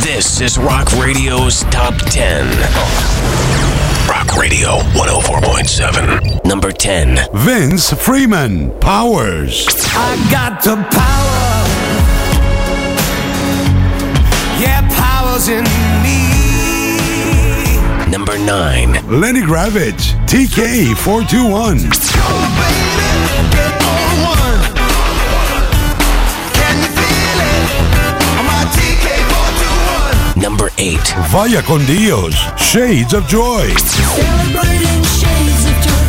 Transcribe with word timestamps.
This 0.04 0.42
is 0.42 0.58
Rock 0.58 0.88
Radio's 1.06 1.64
Top 1.78 1.95
10. 2.09 3.91
Rock 4.12 4.36
Radio 4.36 4.80
104.7. 4.92 6.44
Number 6.44 6.73
10. 6.73 7.30
Vince 7.34 7.94
Freeman, 7.94 8.78
Powers. 8.81 9.66
I 9.94 10.17
got 10.30 10.62
the 10.62 10.76
power. 10.76 11.64
Yeah, 14.59 14.86
power's 15.00 15.48
in 15.48 15.64
me. 16.04 16.20
Number 18.11 18.38
9. 18.38 19.22
Lenny 19.22 19.39
Gravitch, 19.44 20.14
TK421. 20.28 21.80
Number 21.80 22.91
8. 30.81 31.14
Vaya 31.30 31.61
con 31.61 31.86
Dios, 31.86 32.33
Shades 32.58 33.14
of 33.14 33.27
Joy. 33.27 33.69
Celebrating 33.77 35.03
shades 35.14 35.65
of 35.69 35.77
joy, 35.86 36.08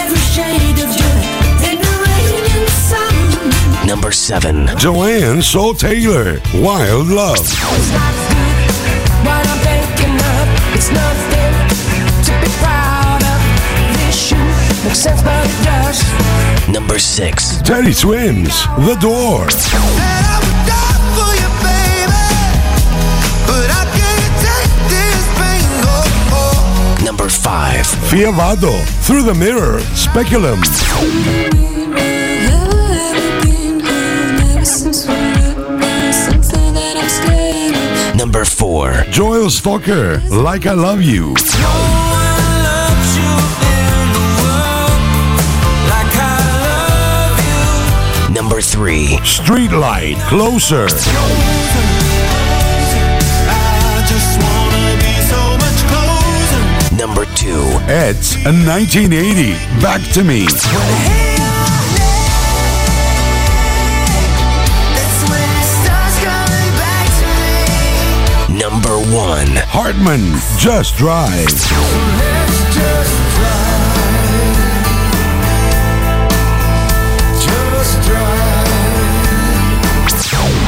every 0.00 0.16
shade 0.32 0.78
of 0.80 0.88
joy, 0.96 1.20
in 1.68 1.76
the 1.76 1.92
rain 2.08 2.44
and 2.56 2.68
sun. 2.88 3.86
Number 3.86 4.12
7. 4.12 4.78
Joanne 4.78 5.42
Soul 5.42 5.74
Taylor, 5.74 6.40
Wild 6.54 7.08
Love. 7.08 7.36
It's 7.36 7.60
not 7.92 8.14
good, 8.32 8.64
but 9.28 9.44
I'm 9.44 9.60
waking 9.60 10.16
up. 10.16 10.48
It's 10.72 10.90
nothing 10.90 11.52
to 12.24 12.32
be 12.40 12.48
proud 12.64 13.20
of. 13.20 13.40
This 13.98 14.28
should 14.28 14.38
make 14.84 14.94
sense, 14.94 15.20
but 15.22 15.44
it 15.44 15.64
does. 15.64 16.00
Number 16.72 16.98
6. 16.98 17.60
Teddy 17.60 17.92
Swims, 17.92 18.64
The 18.78 18.96
Door. 19.02 19.48
Number 27.54 27.84
5. 27.84 27.86
Fiavado, 28.10 28.84
Through 29.06 29.22
the 29.22 29.34
Mirror, 29.34 29.78
Speculum. 29.94 30.60
Number 38.16 38.44
4. 38.44 39.04
Joel 39.10 39.50
Stalker, 39.50 40.20
Like 40.30 40.66
I 40.66 40.72
Love 40.72 41.00
You. 41.00 41.36
Number 48.34 48.60
3. 48.60 49.18
Streetlight, 49.22 50.18
Closer. 50.28 50.88
Number 57.54 57.78
2. 57.78 57.92
Ed's 57.92 58.36
1980, 58.44 59.52
Back 59.80 60.02
to 60.12 60.24
Me. 60.24 60.46
Number 68.58 68.96
1. 69.14 69.46
Hartman, 69.68 70.32
Just 70.58 70.96
Drive. 70.96 71.48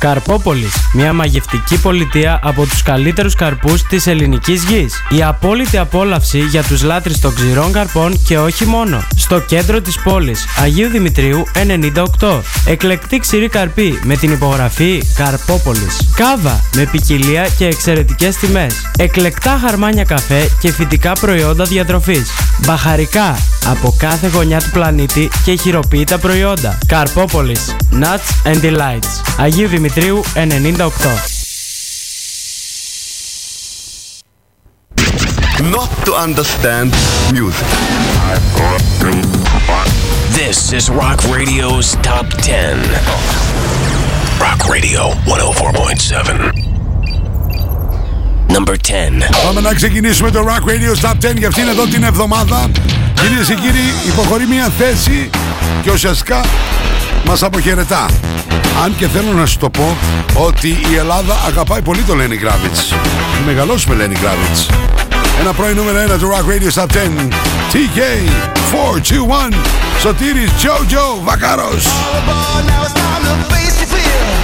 Καρπόπολης, 0.00 0.74
μια 0.92 1.12
μαγευτική 1.12 1.80
πολιτεία 1.80 2.40
από 2.42 2.66
τους 2.66 2.82
καλύτερους 2.82 3.34
καρπούς 3.34 3.82
της 3.82 4.06
ελληνικής 4.06 4.64
γης. 4.64 5.02
Η 5.08 5.22
απόλυτη 5.22 5.78
απόλαυση 5.78 6.38
για 6.38 6.62
τους 6.62 6.82
λάτρεις 6.82 7.20
των 7.20 7.34
ξηρών 7.34 7.72
καρπών 7.72 8.22
και 8.26 8.38
όχι 8.38 8.66
μόνο. 8.66 9.02
Στο 9.16 9.40
κέντρο 9.40 9.80
της 9.80 9.98
πόλης, 10.02 10.44
Αγίου 10.62 10.88
Δημητρίου 10.88 11.44
98. 11.54 12.42
Εκλεκτή 12.66 13.18
ξηρή 13.18 13.48
καρπή 13.48 13.98
με 14.02 14.16
την 14.16 14.32
υπογραφή 14.32 15.02
Καρπόπολης. 15.14 16.10
Κάβα 16.14 16.64
με 16.76 16.88
ποικιλία 16.92 17.48
και 17.58 17.66
εξαιρετικές 17.66 18.36
τιμές. 18.36 18.74
Εκλεκτά 18.98 19.58
χαρμάνια 19.64 20.04
καφέ 20.04 20.48
και 20.60 20.72
φυτικά 20.72 21.12
προϊόντα 21.12 21.64
διατροφής. 21.64 22.30
Μπαχαρικά 22.66 23.38
από 23.66 23.94
κάθε 23.98 24.28
γωνιά 24.28 24.60
του 24.60 24.70
πλανήτη 24.70 25.30
και 25.44 25.54
χειροποίητα 25.54 26.18
προϊόντα. 26.18 26.78
Καρπόπολης. 26.86 27.76
Nuts 27.92 28.52
and 28.52 28.60
Delights. 28.62 29.22
Αγίου 29.38 29.68
Δημητρίου 29.68 30.22
98. 30.34 31.40
Not 35.60 35.90
to 36.06 36.14
understand 36.14 36.90
music. 37.32 37.66
This 40.32 40.72
is 40.72 40.88
Rock 40.88 41.20
Radio's 41.24 41.96
Top 41.96 42.26
10. 42.38 42.78
Rock 44.40 44.68
Radio 44.68 45.10
104.7. 45.26 46.69
Number 48.54 48.74
10. 48.74 48.74
Πάμε 49.44 49.60
να 49.60 49.74
ξεκινήσουμε 49.74 50.30
το 50.30 50.44
Rock 50.48 50.68
Radio 50.68 51.00
Stop 51.00 51.30
10 51.30 51.36
για 51.36 51.48
αυτήν 51.48 51.68
εδώ 51.68 51.86
την 51.86 52.02
εβδομάδα. 52.02 52.70
Κυρίες 53.14 53.46
και 53.46 53.54
κύριοι, 53.54 53.92
υποχωρεί 54.06 54.46
μια 54.46 54.68
θέση 54.78 55.30
και 55.82 55.90
ουσιαστικά 55.90 56.44
μας 57.24 57.42
αποχαιρετά. 57.42 58.06
Αν 58.84 58.96
και 58.96 59.08
θέλω 59.08 59.32
να 59.32 59.46
σου 59.46 59.58
το 59.58 59.70
πω 59.70 59.96
ότι 60.34 60.68
η 60.68 60.96
Ελλάδα 60.98 61.36
αγαπάει 61.46 61.82
πολύ 61.82 62.02
το 62.02 62.14
Lenny 62.14 62.46
Kravitz. 62.46 62.96
Μεγαλώσουμε 63.46 63.96
Lenny 63.98 64.16
Kravitz. 64.24 64.74
Ένα 65.40 65.52
πρώην 65.52 65.76
νούμερο 65.76 66.14
1 66.14 66.18
του 66.18 66.30
Rock 66.30 66.44
Radio 66.50 66.82
Top 66.82 66.86
10. 66.86 67.28
TK 67.72 67.98
421. 68.72 69.54
Σωτήρης 70.00 70.50
Jojo 70.62 71.24
Βακάρος. 71.24 71.84
Now 72.66 72.82
it's 72.82 72.92
time 72.92 73.22
to 73.26 73.54
face 73.54 73.80
your 73.80 73.88
fear. 73.94 74.39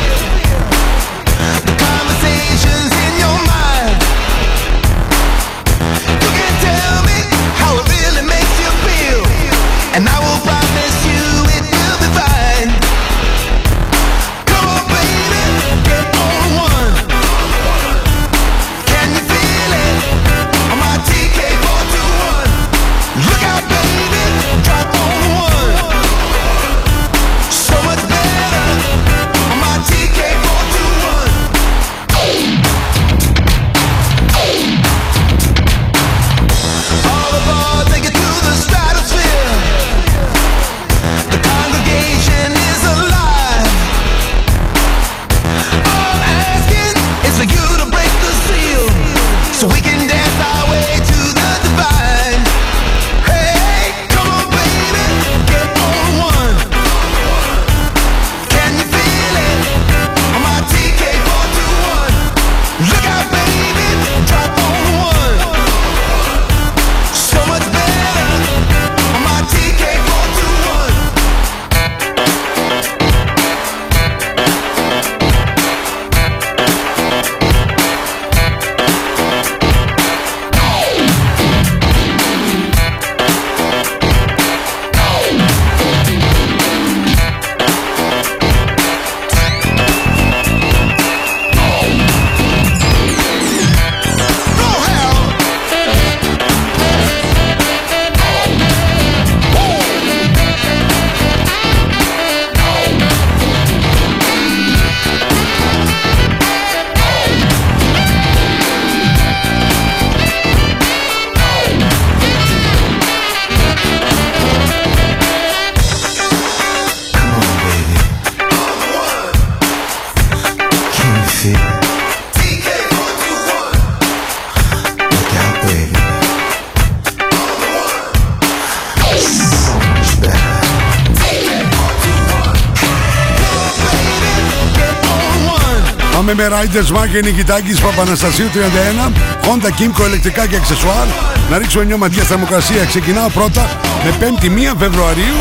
Με 136.36 136.48
Riders 136.50 136.96
Mark 136.96 137.08
και 137.12 137.20
Νικητάκης 137.20 137.80
Παπαναστασίου 137.80 138.46
31 138.46 139.12
Honda 139.46 139.66
Kimco 139.66 140.06
ηλεκτρικά 140.06 140.46
και 140.46 140.56
αξεσουάρ. 140.56 141.06
Να 141.50 141.58
ρίξουμε 141.58 141.84
μια 141.84 141.96
ματιά 141.96 142.22
στα 142.22 142.28
θερμοκρασία. 142.28 142.84
Ξεκινάω 142.84 143.28
πρώτα 143.28 143.70
με 144.04 144.14
5η 144.20 144.44
1 144.44 144.74
Φεβρουαρίου. 144.78 145.38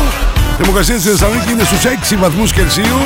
Η 0.52 0.56
θερμοκρασία 0.56 0.98
στη 0.98 1.08
Θεσσαλονίκη 1.08 1.50
είναι 1.50 1.64
στους 1.64 1.84
6 1.84 2.16
βαθμούς 2.16 2.52
Κελσίου. 2.52 2.98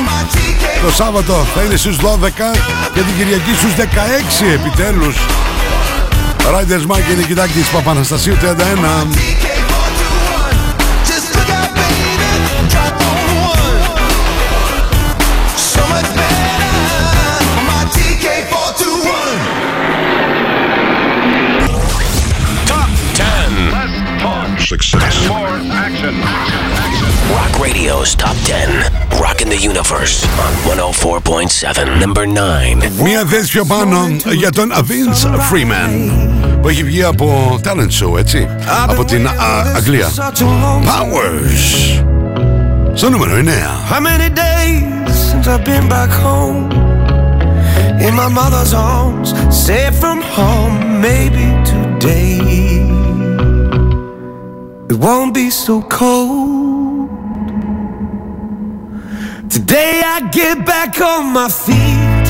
Το 0.83 0.91
Σάββατο 0.91 1.45
θα 1.55 1.61
είναι 1.63 1.75
στους 1.75 1.97
12 1.97 2.55
Και 2.93 3.01
την 3.01 3.15
Κυριακή 3.17 3.53
στους 3.57 3.73
16 3.75 4.45
επιτέλους. 4.53 5.15
Riders 6.53 6.91
Mark 6.91 7.01
και 7.07 7.13
Νικητάκης 7.15 7.67
Παπαναστασίου 7.67 8.35
31 8.41 9.40
Success. 24.70 25.14
More 25.28 25.58
action. 25.86 26.14
Rock 27.36 27.52
Radio's 27.66 28.14
Top 28.14 28.36
10. 28.44 28.68
Rockin' 29.20 29.48
the 29.48 29.60
Universe 29.72 30.24
on 30.44 30.52
104.7. 30.64 32.00
Number 32.00 32.26
9. 32.26 33.02
Μία 33.02 33.24
θέση 33.26 33.50
πιο 33.50 33.64
πάνω 33.64 34.06
για 34.32 34.52
τον 34.52 34.72
Vince 34.72 35.26
Freeman 35.50 36.10
που 36.60 36.68
έχει 36.68 36.84
βγει 36.84 37.02
από 37.02 37.58
talent 37.64 38.04
show, 38.04 38.18
έτσι, 38.18 38.48
από 38.88 39.04
την 39.04 39.26
α, 39.26 39.32
Αγγλία. 39.76 40.08
Powers. 40.84 42.02
Στο 42.94 43.10
νούμερο 43.10 43.32
9. 43.36 43.92
How 43.92 44.00
many 44.00 44.28
days 44.30 45.14
since 45.30 45.46
I've 45.48 45.64
been 45.64 45.88
back 45.88 46.10
home? 46.10 46.70
In 48.06 48.14
my 48.14 48.28
mother's 48.40 48.74
arms, 48.74 49.28
safe 49.66 49.94
from 50.02 50.18
harm. 50.34 50.72
Maybe 51.08 51.46
today 51.72 52.30
it 52.64 52.69
won't 55.01 55.33
be 55.33 55.49
so 55.49 55.81
cold. 55.81 57.09
Today 59.49 60.01
I 60.05 60.29
get 60.31 60.63
back 60.63 61.01
on 61.01 61.33
my 61.33 61.49
feet. 61.49 62.27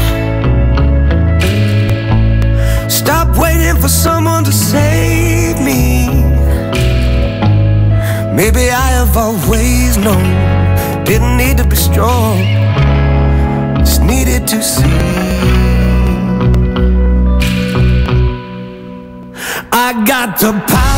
Stop 2.89 3.37
waiting 3.37 3.75
for 3.81 3.89
someone 3.89 4.45
to 4.45 4.53
save 4.53 5.59
me. 5.59 6.07
Maybe 8.33 8.69
I 8.69 8.87
have 8.99 9.17
always 9.17 9.97
known. 9.97 10.23
Didn't 11.03 11.35
need 11.35 11.57
to 11.57 11.67
be 11.67 11.75
strong, 11.75 12.37
just 13.79 14.01
needed 14.01 14.47
to 14.47 14.63
see. 14.63 15.01
I 19.73 19.87
got 20.07 20.39
the 20.39 20.53
power, 20.67 20.90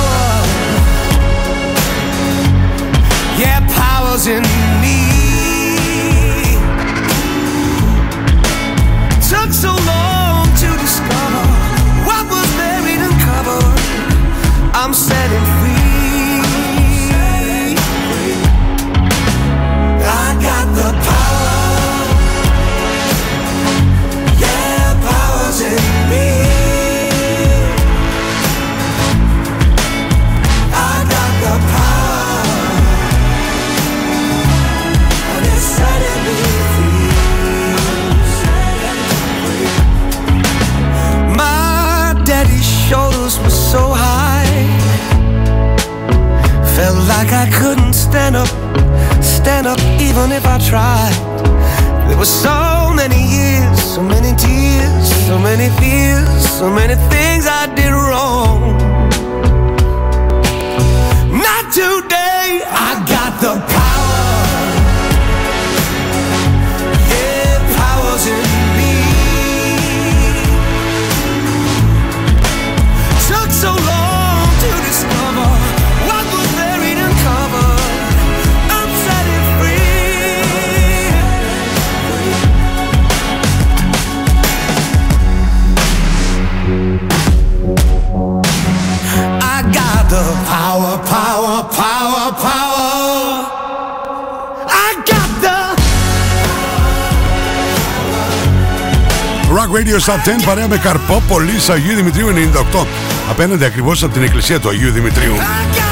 Rock 100.06 100.16
Radio 100.16 100.36
Stop 100.36 100.42
10 100.42 100.46
παρέα 100.46 100.68
με 100.68 100.78
Καρπόπολη 100.78 101.52
Αγίου 101.72 101.96
Δημητρίου 101.96 102.28
98. 102.74 102.86
Απέναντι 103.30 103.66
ακριβώς 103.66 104.04
από 104.04 104.14
την 104.14 104.24
εκκλησία 104.24 104.60
του 104.60 104.70
Αγίου 104.70 104.92
Δημητρίου. 104.92 105.34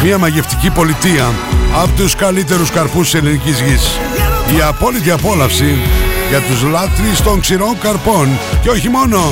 Μια 0.03 0.17
μαγευτική 0.17 0.69
πολιτεία 0.69 1.33
από 1.81 1.91
τους 1.95 2.15
καλύτερους 2.15 2.69
καρπούς 2.71 3.09
της 3.09 3.19
ελληνικής 3.19 3.59
γης. 3.61 3.99
Η 4.57 4.61
απόλυτη 4.61 5.11
απόλαυση 5.11 5.77
για 6.29 6.41
τους 6.41 6.63
λάτρεις 6.63 7.21
των 7.21 7.39
ξηρών 7.39 7.77
καρπών 7.79 8.27
και 8.61 8.69
όχι 8.69 8.89
μόνο. 8.89 9.31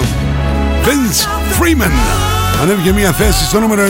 Vince 0.83 1.27
Freeman 1.61 1.91
ανέβηκε 2.61 2.93
μια 2.93 3.11
θέση 3.11 3.45
στο 3.45 3.59
νούμερο 3.59 3.81
9. 3.81 3.87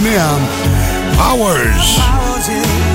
Hours. 1.18 2.89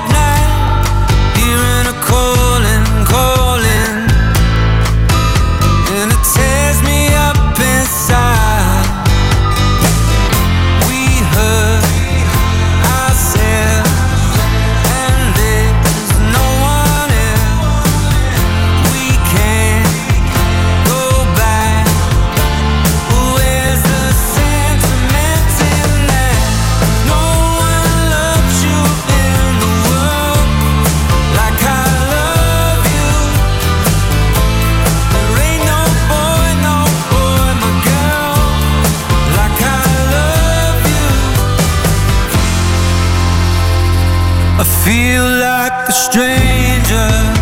A 45.88 45.92
stranger 45.92 47.37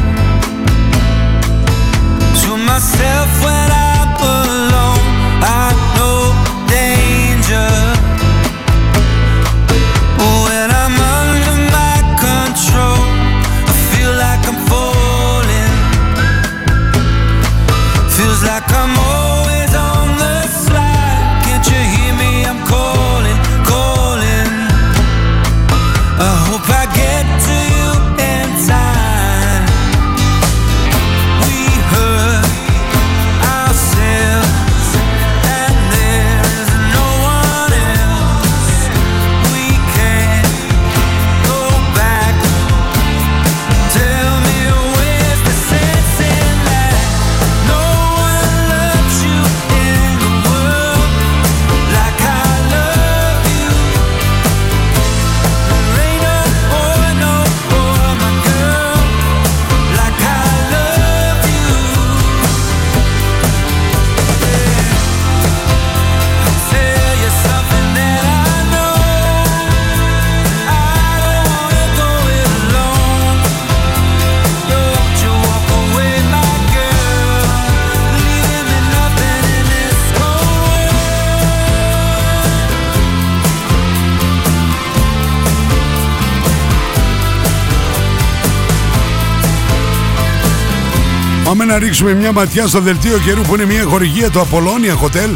να 91.66 91.78
ρίξουμε 91.78 92.14
μια 92.14 92.32
ματιά 92.32 92.66
στο 92.66 92.80
δελτίο 92.80 93.18
καιρού 93.18 93.42
που 93.42 93.54
είναι 93.54 93.64
μια 93.64 93.84
χορηγία 93.84 94.30
του 94.30 94.40
Απολώνια 94.40 94.98
Hotel 95.02 95.30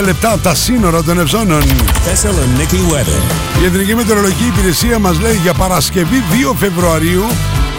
5 0.00 0.04
λεπτά 0.04 0.32
από 0.32 0.42
τα 0.42 0.54
σύνορα 0.54 1.02
των 1.02 1.18
Ευζώνων. 1.18 1.62
Thessaloniki 1.62 2.92
weather. 2.92 3.62
Η 3.62 3.64
Εθνική 3.64 3.94
Μετεωρολογική 3.94 4.44
Υπηρεσία 4.44 4.98
μας 4.98 5.20
λέει 5.20 5.38
για 5.42 5.54
Παρασκευή 5.54 6.22
2 6.50 6.54
Φεβρουαρίου 6.58 7.24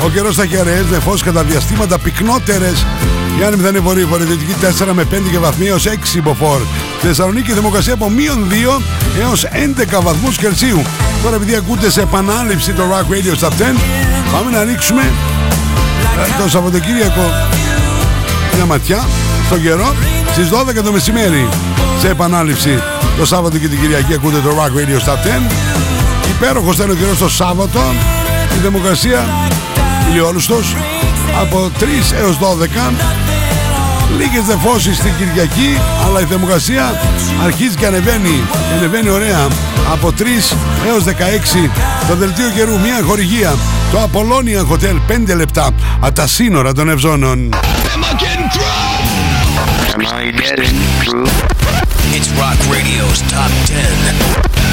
ο 0.05 0.09
καιρός 0.09 0.35
θα 0.35 0.43
έχει 0.43 0.57
αραιές 0.57 0.85
νεφός 0.89 1.23
κατά 1.23 1.43
διαστήματα 1.43 1.99
πυκνότερες 1.99 2.85
για 3.37 3.49
να 3.49 3.55
μηδενή 3.55 3.79
βορεί 3.79 4.05
βορειοδυτική 4.05 4.55
4 4.79 4.91
με 4.93 5.03
5 5.03 5.05
και 5.31 5.39
βαθμοί 5.39 5.67
έως 5.67 5.85
6 5.87 6.15
υποφόρ. 6.15 6.61
Στη 6.97 7.07
Θεσσαλονίκη 7.07 7.51
θερμοκρασία 7.51 7.93
από 7.93 8.09
μείον 8.09 8.47
2 8.49 8.81
έως 9.21 9.45
11 9.97 10.01
βαθμούς 10.01 10.37
Κελσίου. 10.37 10.81
Τώρα 11.23 11.35
επειδή 11.35 11.55
ακούτε 11.55 11.89
σε 11.89 12.01
επανάληψη 12.01 12.73
το 12.73 12.83
Rock 12.91 13.13
Radio 13.13 13.39
Stop 13.39 13.49
10 13.49 13.51
πάμε 14.33 14.51
να 14.51 14.63
ρίξουμε 14.63 15.01
ε, 15.01 16.41
το 16.41 16.49
Σαββατοκύριακο 16.49 17.31
μια 18.55 18.65
ματιά 18.65 19.07
στον 19.45 19.61
καιρό 19.61 19.95
στις 20.31 20.49
12 20.49 20.83
το 20.83 20.91
μεσημέρι. 20.91 21.47
Σε 21.99 22.09
επανάληψη 22.09 22.79
το 23.17 23.25
Σάββατο 23.25 23.57
και 23.57 23.67
την 23.67 23.79
Κυριακή 23.79 24.13
ακούτε 24.13 24.39
το 24.39 24.49
Rock 24.49 24.79
Radio 24.79 25.07
Stop 25.07 25.47
10 25.49 25.73
υπέροχος 26.29 26.75
ήταν 26.75 26.89
ο 26.89 26.93
καιρός 26.93 27.17
το 27.17 27.29
Σάββατο. 27.29 27.79
Η 28.57 28.59
δημοκρασία 28.61 29.25
ηλιόλουστος 30.09 30.75
από 31.41 31.71
3 31.79 31.83
έως 32.19 32.37
12 32.37 32.93
Λίγες 34.17 34.43
δεφώσεις 34.43 34.97
στην 34.97 35.11
Κυριακή 35.17 35.77
αλλά 36.05 36.21
η 36.21 36.25
θερμοκρασία 36.25 37.01
αρχίζει 37.43 37.75
και 37.75 37.85
ανεβαίνει. 37.85 38.43
Και 38.49 38.77
ανεβαίνει 38.77 39.09
ωραία. 39.09 39.47
Από 39.91 40.13
3 40.17 40.21
έως 40.87 41.03
16 41.03 41.69
το 42.07 42.15
δελτίο 42.15 42.49
καιρού 42.55 42.79
μια 42.79 43.01
χορηγία. 43.05 43.55
Το 43.91 44.09
Apollonia 44.11 44.73
Hotel 44.73 44.95
5 45.31 45.35
λεπτά. 45.35 45.69
Από 45.99 46.15
τα 46.15 46.27
σύνορα 46.27 46.73
των 46.73 46.89
Ευζώνων 46.89 47.49
It's 49.95 50.01
Rock 52.41 52.57
Radio's 52.65 53.21
Top 53.29 53.53
10 53.69 53.77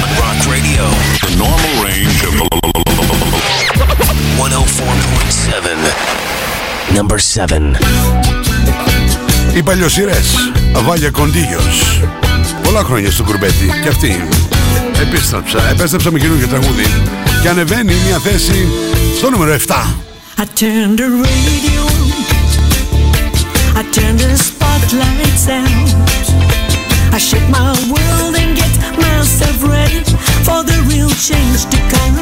on 0.00 0.08
Rock 0.16 0.40
Radio. 0.48 0.88
The 1.20 1.36
normal 1.36 1.84
range 1.84 2.24
of 2.24 2.32
104.7. 4.38 6.94
Number 6.96 7.18
7. 7.18 7.76
Οι 9.54 9.62
παλιοσυρές 9.62 10.52
Βάλια 10.72 11.10
Κοντίγιος 11.10 12.00
Πολλά 12.62 12.84
χρόνια 12.84 13.10
στο 13.10 13.22
κουρμπέτι 13.22 13.70
και 13.82 13.88
αυτή 13.88 14.28
Επίστρεψα, 15.00 15.68
επέστρεψα 15.70 16.10
με 16.10 16.18
καινούργιο 16.18 16.46
τραγούδι 16.46 16.86
Και 17.42 17.48
ανεβαίνει 17.48 17.94
μια 18.06 18.18
θέση 18.18 18.68
στο 19.16 19.30
νούμερο 19.30 19.54
7 19.54 19.58
I 20.38 20.44
turned 20.44 20.98
the 20.98 21.08
radio 21.24 21.82
on. 21.82 22.10
I 23.76 23.82
turned 23.92 24.20
the 24.20 24.59
spotlights 24.70 25.48
out. 25.48 25.88
I 27.12 27.18
shake 27.18 27.48
my 27.48 27.72
world 27.90 28.34
and 28.36 28.56
get 28.56 28.72
myself 28.96 29.62
ready 29.66 30.02
for 30.46 30.62
the 30.62 30.78
real 30.86 31.10
change 31.10 31.66
to 31.72 31.78
come. 31.94 32.16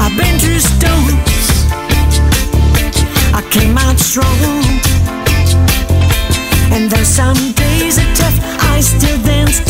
I've 0.00 0.16
been 0.16 0.38
through 0.38 0.60
storms. 0.60 1.44
I 3.34 3.42
came 3.50 3.76
out 3.76 3.98
strong. 3.98 4.38
And 6.72 6.90
though 6.90 7.08
some 7.20 7.52
days 7.52 7.98
are 7.98 8.14
tough, 8.14 8.38
I 8.72 8.80
still 8.80 9.18
dance 9.22 9.60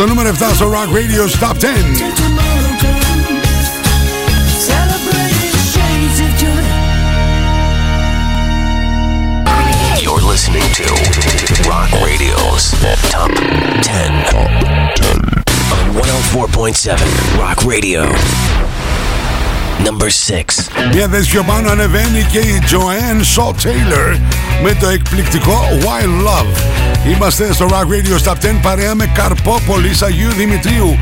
στο 0.00 0.06
νούμερο 0.06 0.30
7 0.30 0.32
στο 0.54 0.72
Rock 0.72 0.90
Radio 0.98 1.22
Top 1.42 1.56
10 1.58 1.66
tomorrow 2.22 2.72
comes. 2.84 3.66
Celebrating 4.70 5.56
shades 5.72 6.18
of 6.26 6.32
joy. 6.42 6.64
You're 10.04 10.24
listening 10.32 10.68
to 10.80 10.86
Rock 11.70 11.90
Radio's 12.06 12.64
Top 13.14 13.32
10 13.82 14.12
on 14.40 14.50
104.7 15.96 17.38
Rock 17.42 17.58
Radio. 17.72 18.02
Number 19.84 20.10
6. 20.10 20.68
Μια 20.92 21.08
θέση 21.08 21.30
πιο 21.30 21.42
πάνω 21.42 21.70
ανεβαίνει 21.70 22.26
και 22.32 22.38
η 22.38 22.62
Joanne 22.70 23.22
Shaw 23.36 23.50
Taylor 23.50 24.18
με 24.62 24.76
το 24.80 24.88
εκπληκτικό 24.88 25.68
Wild 25.80 26.26
Love. 26.26 26.79
Είμαστε 27.05 27.53
στο 27.53 27.67
Rock 27.69 27.73
Radio 27.73 28.31
Top 28.31 28.33
10 28.33 28.59
παρέα 28.61 28.95
με 28.95 29.05
Καρπόπολης 29.05 30.01
Αγίου 30.01 30.31
Δημητρίου 30.31 30.99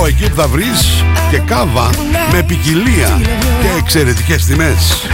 98 0.00 0.06
εκεί 0.06 0.30
που 0.30 0.36
θα 0.36 0.48
βρεις 0.48 1.04
και 1.30 1.38
κάβα 1.38 1.90
με 2.32 2.42
ποικιλία 2.42 3.20
και 3.60 3.68
εξαιρετικές 3.78 4.44
τιμές. 4.44 5.06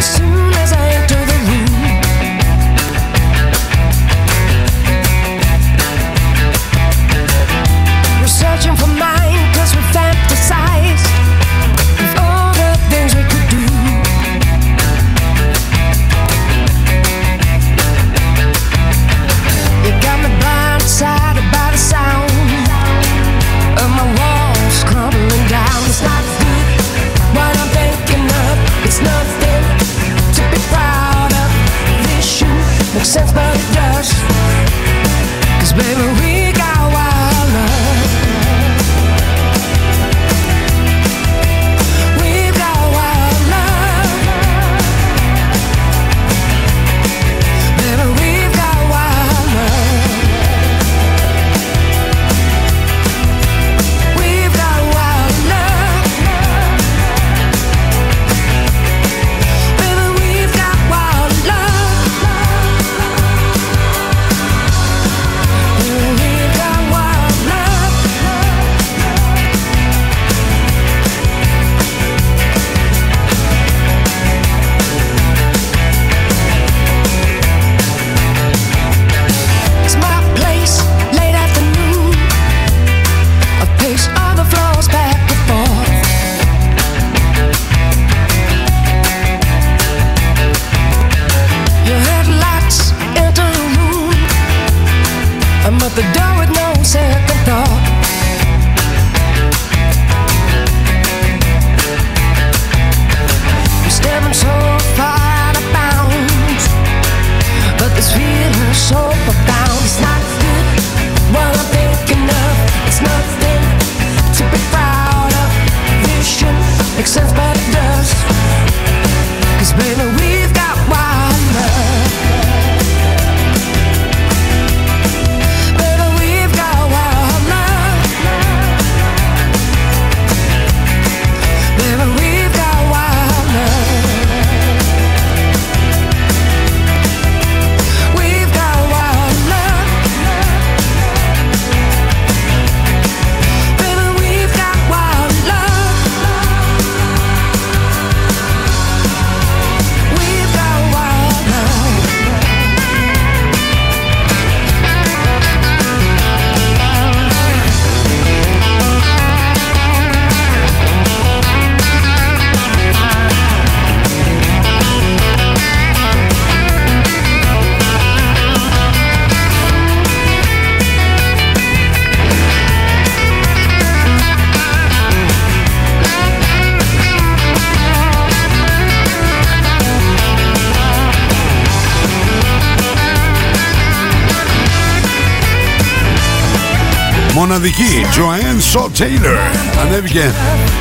Μοναδική 187.47 188.07
Joanne 188.17 188.75
Shaw 188.79 188.85
Taylor 189.03 189.39
ανέβηκε 189.87 190.31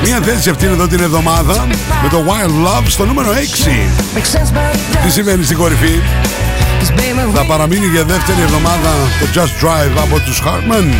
μία 0.03 0.19
θέση 0.21 0.49
αυτήν 0.49 0.67
εδώ 0.67 0.87
την 0.87 0.99
εβδομάδα 1.01 1.67
με 2.03 2.09
το 2.09 2.23
Wild 2.27 2.67
Love 2.67 2.83
στο 2.87 3.05
νούμερο 3.05 3.29
6. 3.31 3.35
Makes 3.35 4.37
sense, 4.37 4.51
but 4.53 4.75
it 4.75 4.77
Τι 4.91 5.07
does. 5.07 5.11
συμβαίνει 5.11 5.43
στην 5.43 5.57
κορυφή, 5.57 6.01
Cause 6.81 6.91
baby, 6.99 7.31
θα 7.33 7.41
we- 7.41 7.45
παραμείνει 7.47 7.85
για 7.85 8.03
δεύτερη 8.03 8.41
εβδομάδα 8.41 8.89
το 9.19 9.25
Just 9.33 9.65
Drive 9.65 9.97
από 10.01 10.19
τους 10.19 10.41
Hartman 10.45 10.93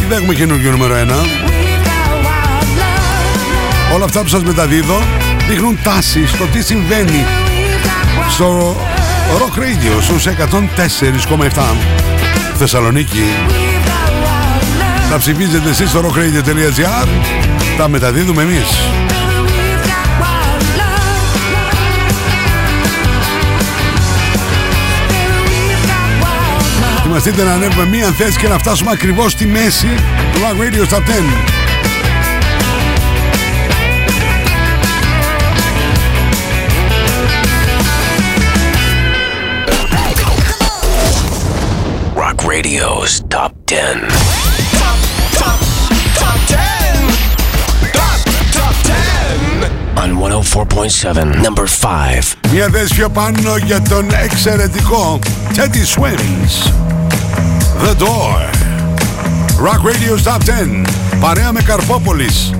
ή 0.00 0.04
θα 0.08 0.14
έχουμε 0.14 0.34
καινούργιο 0.34 0.70
νούμερο 0.70 0.94
1. 0.94 0.98
we've 0.98 1.04
got 1.06 2.26
wild 2.26 2.78
love. 2.78 3.94
Όλα 3.94 4.04
αυτά 4.04 4.20
που 4.22 4.28
σας 4.28 4.42
μεταδίδω 4.42 5.02
δείχνουν 5.48 5.78
τάση 5.82 6.26
στο 6.26 6.44
τι 6.44 6.62
συμβαίνει 6.62 7.24
We've 7.24 7.86
got 7.86 8.28
wild 8.28 8.30
στο 8.32 8.76
Rock 9.38 9.58
Radio 9.58 10.02
στους 10.02 10.26
104,7 10.26 11.76
Θεσσαλονίκη. 12.58 13.22
We've 15.14 15.20
got 15.20 15.20
wild 15.20 15.20
love. 15.20 15.20
Θα 15.20 15.20
ψηφίζετε 15.20 15.68
εσείς 15.68 15.90
στο 15.90 16.00
rockradio.gr 16.00 17.08
Τα 17.78 17.88
μεταδίδουμε 17.88 18.42
εμείς 18.42 18.56
Baby, 18.58 19.40
we've 19.46 19.84
got 19.86 20.08
wild 20.22 20.64
love. 20.80 21.12
Baby, 25.08 25.38
we've 25.48 25.86
got 25.90 26.10
wild 26.22 26.72
love. 26.82 26.98
Ετοιμαστείτε 26.98 27.42
να 27.44 27.52
ανέβουμε 27.52 27.86
μία 27.86 28.10
θέση 28.10 28.38
και 28.38 28.48
να 28.48 28.58
φτάσουμε 28.58 28.90
ακριβώς 28.90 29.32
στη 29.32 29.46
μέση 29.46 29.88
του 30.32 30.40
Rock 30.40 30.56
Radio 30.62 30.84
Top 30.94 31.02
10 31.02 31.02
Rock 42.16 42.38
Radio's 42.44 43.22
Top 43.28 43.52
10. 43.66 44.43
104.7, 50.13 51.41
number 51.41 51.65
5. 51.67 52.35
Μία 52.51 52.69
θέση 52.71 52.93
πιο 52.95 53.09
πάνω 53.09 53.57
για 53.57 53.81
τον 53.81 54.05
εξαιρετικό 54.23 55.19
Teddy 55.55 55.99
Swims 55.99 56.71
The 57.83 57.93
Door 58.03 58.49
Rock 59.65 59.81
Radio 59.83 60.31
Top 60.31 60.39
10 60.83 60.87
Παρέα 61.19 61.51
με 61.51 61.61
Καρπόπολης 61.61 62.53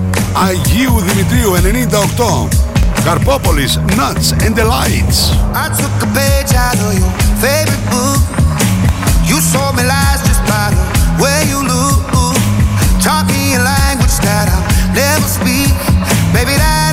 Αγίου 0.48 1.00
Δημητρίου 1.00 1.52
98 2.44 2.48
Καρπόπολης 3.04 3.78
Nuts 3.88 4.42
and 4.44 4.54
the 4.54 4.64
Lights 4.64 5.18
I 5.54 5.68
took 5.80 6.02
a 6.02 6.10
page 6.18 6.52
out 6.64 6.78
of 6.86 6.92
your 6.98 7.10
favorite 7.44 7.84
book. 7.92 8.20
You 9.28 9.36
sold 9.52 9.72
me 9.78 9.84
lies 9.92 10.20
just 10.28 10.42
by 10.52 10.66
the 10.74 10.82
way 11.22 11.38
you 11.52 11.60
look. 11.72 12.00
Taught 13.04 13.26
me 13.32 13.44
a 13.58 13.62
language 13.72 14.16
that 14.26 14.46
I'll 14.54 14.64
never 15.00 15.28
speak. 15.38 15.72
Baby, 16.36 16.54
that 16.64 16.83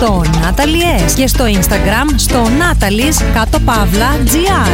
στο 0.00 0.22
Natalie 0.24 1.12
και 1.14 1.26
στο 1.26 1.44
instagram 1.44 2.14
στο 2.16 2.42
Natalie's 2.42 3.22
κάτω 3.34 3.58
παύλα 3.60 4.08
GR. 4.24 4.70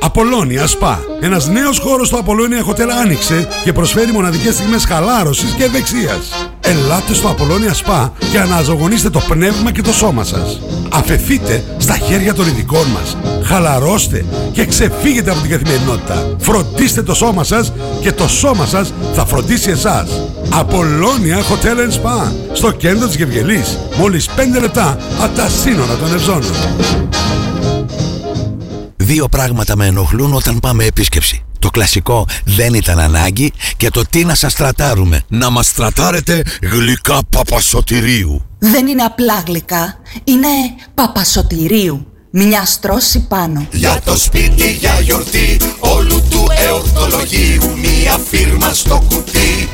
Απολώνια 0.00 0.66
Σπα. 0.66 1.00
Ένας 1.20 1.48
νέος 1.48 1.78
χώρος 1.78 2.06
στο 2.06 2.16
Απολώνια 2.16 2.64
Hotel 2.66 2.88
άνοιξε 3.02 3.48
και 3.64 3.72
προσφέρει 3.72 4.12
μοναδικές 4.12 4.54
στιγμές 4.54 4.84
χαλάρωσης 4.84 5.52
και 5.52 5.64
ευεξίας. 5.64 6.50
Ελάτε 6.60 7.14
στο 7.14 7.28
Απολώνια 7.28 7.74
Σπα 7.74 8.12
και 8.30 8.38
αναζωογονήστε 8.38 9.10
το 9.10 9.20
πνεύμα 9.28 9.72
και 9.72 9.82
το 9.82 9.92
σώμα 9.92 10.24
σας. 10.24 10.60
Αφεθείτε 10.92 11.64
στα 11.78 11.96
χέρια 11.96 12.34
των 12.34 12.46
ειδικών 12.46 12.86
μας. 12.86 13.16
Χαλαρώστε 13.48 14.24
και 14.52 14.64
ξεφύγετε 14.66 15.30
από 15.30 15.40
την 15.40 15.50
καθημερινότητα. 15.50 16.36
Φροντίστε 16.38 17.02
το 17.02 17.14
σώμα 17.14 17.44
σας 17.44 17.72
και 18.00 18.12
το 18.12 18.28
σώμα 18.28 18.66
σας 18.66 18.92
θα 19.14 19.26
φροντίσει 19.26 19.70
εσάς. 19.70 20.10
Απολώνια 20.50 21.38
Hotel 21.38 21.76
and 21.76 21.92
Spa. 21.92 22.32
Στο 22.52 22.70
κέντρο 22.70 23.06
της 23.06 23.16
Γευγελής. 23.16 23.78
Μόλις 23.96 24.28
5 24.36 24.60
λεπτά 24.60 24.98
από 25.20 25.36
τα 25.36 25.48
σύνορα 25.48 25.96
των 25.96 26.14
Ευζώνων. 26.14 26.52
Δύο 28.96 29.28
πράγματα 29.28 29.76
με 29.76 29.86
ενοχλούν 29.86 30.34
όταν 30.34 30.58
πάμε 30.58 30.84
επίσκεψη. 30.84 31.42
Το 31.58 31.70
κλασικό 31.70 32.26
δεν 32.44 32.74
ήταν 32.74 32.98
ανάγκη 32.98 33.52
και 33.76 33.90
το 33.90 34.02
τι 34.10 34.24
να 34.24 34.34
σας 34.34 34.54
τρατάρουμε. 34.54 35.22
Να 35.28 35.50
μας 35.50 35.72
τρατάρετε 35.72 36.42
γλυκά 36.62 37.20
παπασωτηρίου. 37.30 38.42
Δεν 38.58 38.86
είναι 38.86 39.02
απλά 39.02 39.42
γλυκά, 39.46 39.94
είναι 40.24 40.48
παπασωτηρίου. 40.94 42.06
Μια 42.30 42.64
στρώση 42.64 43.26
πάνω. 43.28 43.66
Για 43.72 44.00
το 44.04 44.16
σπίτι, 44.16 44.70
για 44.72 45.00
γιορτή 45.00 45.56
Όλου 45.78 46.22
του 46.30 46.46
εορτολογίου 46.66 47.78
Μια 47.78 48.18
φίρμα 48.30 48.72
στο 48.72 49.02
κουτί 49.08 49.68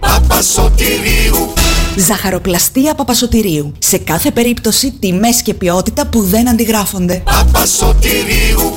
Παπασωτηρίου 0.00 1.52
Ζαχαροπλαστεία 1.96 2.94
Παπασωτηρίου. 2.94 3.72
Σε 3.78 3.98
κάθε 3.98 4.30
περίπτωση 4.30 4.90
τιμές 5.00 5.42
και 5.42 5.54
ποιότητα 5.54 6.06
που 6.06 6.22
δεν 6.22 6.48
αντιγράφονται. 6.48 7.22
Παπασωτηρίου 7.24 8.76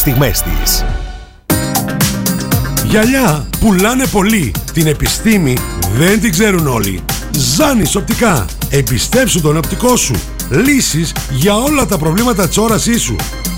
στιγμές 0.00 0.42
της. 0.42 0.84
Γυαλιά 2.84 3.46
πουλάνε 3.60 4.06
πολύ. 4.06 4.52
Την 4.72 4.86
επιστήμη 4.86 5.56
δεν 5.98 6.20
την 6.20 6.30
ξέρουν 6.30 6.66
όλοι. 6.66 7.00
Ζάνης 7.30 7.94
οπτικά. 7.94 8.46
Εμπιστεύσου 8.70 9.40
τον 9.40 9.56
οπτικό 9.56 9.96
σου. 9.96 10.14
Λύσεις 10.50 11.12
για 11.30 11.56
όλα 11.56 11.86
τα 11.86 11.98
προβλήματα 11.98 12.48
της 12.48 12.56
όρασής 12.56 13.02
σου. 13.02 13.16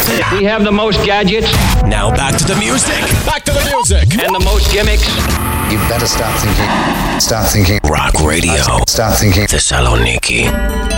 We 0.10 0.44
have 0.52 0.64
the 0.70 0.76
most 0.84 1.00
gadgets. 1.06 1.50
Now 1.98 2.08
back 2.22 2.34
to 2.42 2.46
the 2.52 2.58
music. 2.66 3.02
Back 3.30 3.42
to 3.48 3.54
the 3.60 3.66
music. 3.74 4.06
And 4.24 4.32
the 4.38 4.44
most 4.52 4.66
gimmicks. 4.76 5.06
You 5.72 5.78
better 5.92 6.10
start 6.16 6.34
thinking. 6.44 6.70
Start 7.28 7.46
thinking. 7.54 7.80
Rock 7.84 8.16
Radio. 8.32 8.64
Start 8.88 9.14
thinking. 9.22 9.46
Θεσσαλονίκη. 9.48 10.50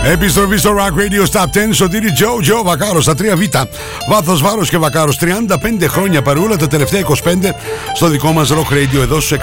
Επιστροφή 0.04 0.56
στο 0.56 0.70
Rock 0.78 0.98
Radio 1.00 1.26
Stop 1.32 1.44
10 1.44 1.48
Σωτήρι 1.70 2.12
Τζο 2.12 2.38
Τζο 2.40 2.62
Βακάρος 2.64 3.04
στα 3.04 3.14
3Β. 3.18 3.62
Βάθος 4.08 4.42
βάρος 4.42 4.68
και 4.68 4.78
Βακάρος 4.78 5.18
35 5.18 5.88
χρόνια 5.88 6.22
παρούλα 6.22 6.56
τα 6.56 6.66
τελευταία 6.66 7.00
25 7.00 7.54
στο 7.94 8.08
δικό 8.08 8.32
μας 8.32 8.50
Rock 8.52 8.72
Radio 8.72 9.00
εδώ 9.02 9.20
στους 9.20 9.38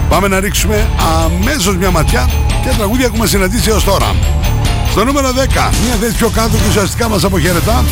Πάμε 0.10 0.28
να 0.28 0.40
ρίξουμε 0.40 0.88
αμέσως 1.24 1.78
μια 1.78 1.92
ματιά 1.92 2.30
και 2.64 2.70
τραγούδια 2.78 3.06
έχουμε 3.06 3.28
συναντήσει 3.28 3.70
έως 3.70 3.84
τώρα. 3.84 4.16
Στο 4.92 5.04
νούμερο 5.04 5.28
10 5.28 5.32
μια 5.86 5.96
θέση 6.00 6.16
πιο 6.16 6.30
κάτω 6.30 6.58
και 6.58 6.68
ουσιαστικά 6.68 7.10
μας 7.10 7.24
αποχαιρετά 7.24 7.84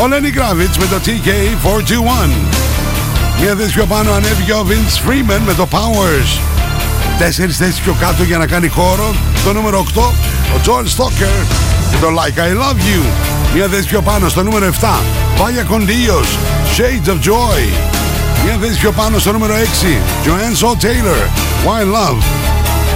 ο 0.00 0.02
Lenny 0.10 0.32
Kravitz 0.38 0.76
με 0.78 0.86
το 0.86 1.00
TK421 1.04 2.30
Μια 3.40 3.54
θέση 3.54 3.72
πιο 3.72 3.86
πάνω 3.86 4.12
ανέβηκε 4.12 4.52
ο 4.52 4.66
Vince 4.68 5.08
Freeman 5.08 5.40
με 5.46 5.54
το 5.54 5.68
Powers 5.70 6.55
Τέσσερις 7.18 7.56
θέσεις 7.56 7.80
πιο 7.80 7.96
κάτω 8.00 8.22
για 8.22 8.38
να 8.38 8.46
κάνει 8.46 8.68
χώρο. 8.68 9.14
Στο 9.36 9.52
νούμερο 9.52 9.86
8 9.94 10.00
ο 10.54 10.60
Joel 10.64 10.84
Stoker 10.96 11.46
και 11.90 11.96
το 12.00 12.06
Like 12.06 12.38
I 12.38 12.62
Love 12.62 12.76
You. 12.76 13.02
Μια 13.54 13.66
θέση 13.68 13.86
πιο 13.86 14.02
πάνω 14.02 14.28
στο 14.28 14.42
νούμερο 14.42 14.72
7 14.80 14.86
Vaya 15.38 15.72
con 15.72 15.80
Dios 15.80 16.26
Shades 16.76 17.08
of 17.08 17.18
Joy. 17.28 17.60
Μια 18.44 18.56
θέση 18.60 18.78
πιο 18.80 18.92
πάνω 18.92 19.18
στο 19.18 19.32
νούμερο 19.32 19.54
6 19.54 20.26
Joanne 20.26 20.64
Saul 20.64 20.84
Taylor 20.84 21.28
Why 21.66 21.82
Love. 21.82 22.22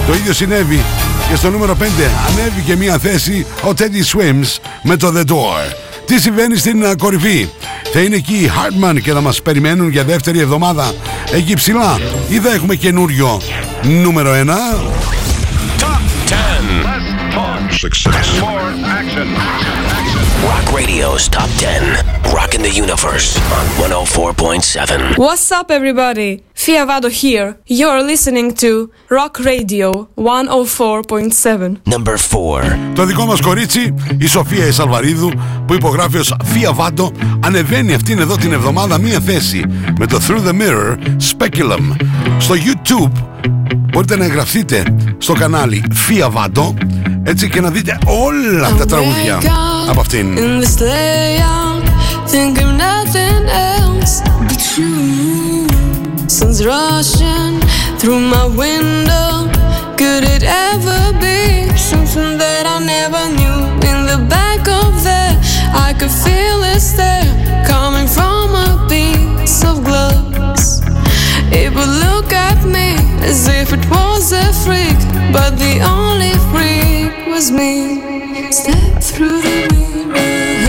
Το 0.07 0.13
ίδιο 0.13 0.33
συνέβη 0.33 0.81
και 1.29 1.35
στο 1.35 1.49
νούμερο 1.49 1.77
5 1.79 1.83
ανέβηκε 2.29 2.75
μια 2.75 2.97
θέση 2.97 3.45
ο 3.63 3.69
Teddy 3.77 4.17
Swims 4.17 4.57
με 4.81 4.97
το 4.97 5.13
The 5.17 5.31
Door 5.31 5.90
τι 6.11 6.19
συμβαίνει 6.19 6.57
στην 6.57 6.85
α, 6.85 6.95
κορυφή; 6.95 7.49
Θα 7.93 7.99
είναι 7.99 8.15
εκεί 8.15 8.33
οι 8.33 8.51
Hardman 8.55 9.01
και 9.03 9.11
θα 9.11 9.21
μας 9.21 9.41
περιμένουν 9.41 9.89
για 9.89 10.03
δεύτερη 10.03 10.39
εβδομάδα 10.39 10.93
εκεί 11.33 11.53
ψηλά 11.53 11.99
ή 12.29 12.39
θα 12.39 12.51
έχουμε 12.51 12.75
καινούριο 12.75 13.41
νούμερο 13.83 14.31
1 14.31 14.35
Less 14.35 14.53
talk. 15.83 17.61
Success. 17.85 18.27
More 18.47 18.71
action. 18.99 19.27
Rock 20.49 20.65
Radio's 20.79 21.23
Top 21.37 21.49
10. 21.57 22.03
Rocking 22.37 22.63
the 22.67 22.73
Universe 22.85 23.27
on 23.57 23.65
104.7. 23.77 25.17
What's 25.17 25.51
up, 25.51 25.67
everybody? 25.69 26.31
Fia 26.63 26.85
Vado 26.85 27.09
here. 27.09 27.57
You're 27.65 28.03
listening 28.03 28.53
to 28.63 28.91
Rock 29.09 29.39
Radio 29.39 30.09
104.7. 30.15 31.81
Number 31.85 32.17
4. 32.17 32.77
Το 32.95 33.05
δικό 33.05 33.25
μας 33.25 33.41
κορίτσι, 33.41 33.93
η 34.17 34.25
Σοφία 34.25 34.65
Ισαλβαρίδου, 34.65 35.31
που 35.67 35.73
υπογράφει 35.73 36.17
ως 36.17 36.35
Φία 36.45 36.73
Βάντο, 36.73 37.11
ανεβαίνει 37.45 37.93
αυτήν 37.93 38.19
εδώ 38.19 38.35
την 38.37 38.53
εβδομάδα 38.53 38.99
μία 38.99 39.19
θέση 39.19 39.63
με 39.99 40.05
το 40.07 40.19
Through 40.27 40.47
the 40.47 40.53
Mirror 40.53 40.97
Speculum. 41.31 41.95
Στο 42.37 42.55
YouTube 42.55 43.11
μπορείτε 43.91 44.17
να 44.17 44.25
εγγραφείτε 44.25 44.83
στο 45.17 45.33
κανάλι 45.33 45.83
Φία 45.93 46.29
Βάντο 46.29 46.73
έτσι 47.23 47.49
και 47.49 47.61
να 47.61 47.69
δείτε 47.69 47.97
όλα 48.05 48.75
τα 48.77 48.85
τραγούδια 48.85 49.39
από 49.89 49.99
αυτήν. 49.99 50.37
In 50.37 50.63
this 50.63 50.79
layout, 50.81 51.85
think 52.31 52.57
of 52.57 52.71
nothing 52.87 53.43
else 53.49 54.21
but 54.47 54.77
you. 54.77 55.70
Sun's 56.31 56.65
rushing 56.65 57.59
through 57.99 58.21
my 58.21 58.45
window. 58.45 59.51
Could 59.97 60.23
it 60.23 60.43
ever 60.43 61.11
be 61.19 61.67
something 61.75 62.37
that 62.37 62.63
I 62.65 62.79
never 62.79 63.23
knew? 63.35 63.59
In 63.91 64.05
the 64.07 64.17
back 64.29 64.61
of 64.65 65.03
there, 65.03 65.35
I 65.75 65.93
could 65.99 66.09
feel 66.09 66.63
it 66.63 66.81
there 66.95 67.27
coming 67.67 68.07
from 68.07 68.55
a 68.55 68.87
piece 68.87 69.61
of 69.65 69.83
glass. 69.83 70.79
It 71.51 71.75
would 71.75 71.93
look 72.07 72.31
at 72.31 72.63
me 72.63 72.95
as 73.27 73.49
if 73.49 73.73
it 73.73 73.85
was 73.91 74.31
a 74.31 74.53
freak, 74.63 74.99
but 75.33 75.59
the 75.59 75.83
only 75.83 76.31
freak 76.49 77.27
was 77.27 77.51
me. 77.51 77.99
Step 78.51 79.03
through 79.03 79.41
the 79.41 79.67
mirror, 80.07 80.60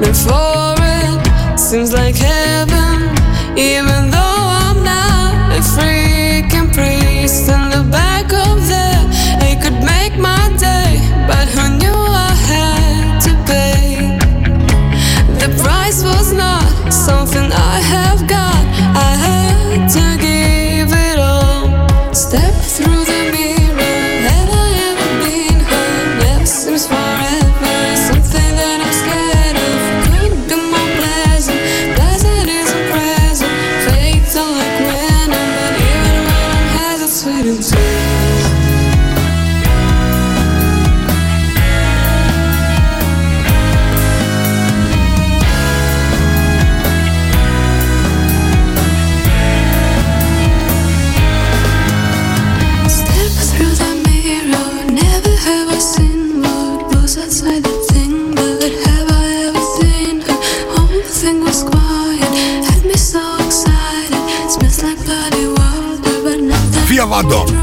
Before 0.00 0.74
it 0.78 1.58
seems 1.58 1.92
like 1.92 2.16
heaven, 2.16 3.14
even 3.56 4.10
though 4.10 4.44
I'm 4.64 4.82
not 4.82 5.52
a 5.58 5.60
freaking 5.60 6.72
priest. 6.72 7.48
In 7.48 7.70
the 7.70 7.84
back 7.90 8.32
of 8.32 8.66
there, 8.66 9.00
could 9.62 9.84
make 9.84 10.16
my 10.18 10.48
day, 10.58 10.98
but 11.28 11.46
who 11.48 11.76
knew 11.76 12.00
I 12.28 12.32
had 12.50 13.20
to 13.26 13.32
pay? 13.50 14.18
The 15.38 15.48
price 15.62 16.02
was 16.02 16.32
not 16.32 16.92
something 16.92 17.52
I 17.52 17.80
have 17.92 18.09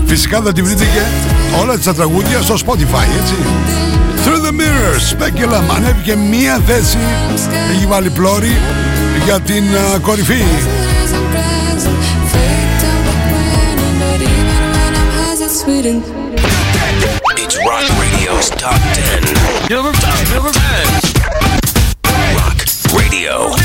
Φυσικά 0.06 0.42
θα 0.42 0.54
τη 0.54 0.62
βρήκε 0.62 1.06
όλα 1.62 1.78
τα 1.80 1.94
τραγούδια 1.94 2.42
στο 2.42 2.56
Spotify, 2.66 3.22
έτσι. 3.22 3.34
Through 4.26 4.42
the 4.46 4.52
Mirror, 4.52 4.98
Speculum, 5.12 5.76
ανέβηκε 5.76 6.16
μία 6.16 6.62
θέση. 6.68 6.98
Έχει 7.76 7.86
βάλει 7.86 8.10
πλώρη 8.10 8.58
για 9.26 9.40
την 9.40 9.64
κορυφή. 10.02 10.44
Rock 17.70 17.88
Radio's 18.02 18.50
Top 18.62 18.80
10. 18.94 19.70
10. 20.52 21.18
Rock 22.38 22.60
Radio. 22.94 23.57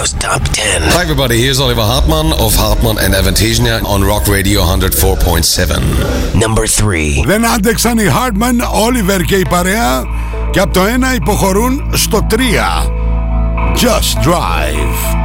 Radio's 0.00 0.12
Top 0.12 0.42
10. 0.52 0.82
Hi 0.96 1.02
everybody, 1.02 1.36
here's 1.44 1.60
Oliver 1.60 1.86
Hartmann 1.92 2.28
of 2.44 2.54
Hartmann 2.54 2.96
and 3.04 3.12
Avantasia 3.14 3.84
on 3.84 4.00
Rock 4.02 4.26
Radio 4.26 4.60
104.7. 4.62 6.34
Number 6.34 6.66
3. 6.66 7.24
Δεν 7.26 7.46
άντεξαν 7.46 7.98
οι 7.98 8.06
Hardman, 8.08 8.56
Oliver 8.86 9.24
και 9.26 9.36
η 9.36 9.46
παρέα 9.48 10.04
και 10.50 10.60
από 10.60 10.72
το 10.72 10.80
1 11.12 11.14
υποχωρούν 11.14 11.90
στο 11.94 12.26
3. 12.30 12.36
Just 13.74 14.28
Drive. 14.28 15.16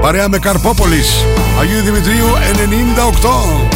Παρέα 0.00 0.28
με 0.28 0.38
Καρπόπολης. 0.38 1.08
Αγίου 1.60 1.82
Δημητρίου 1.82 2.26